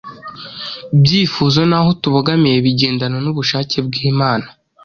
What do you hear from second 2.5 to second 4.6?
bigendana n’ubushake bw’Imana;